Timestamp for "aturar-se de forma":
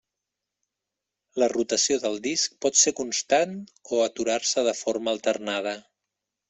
4.09-5.19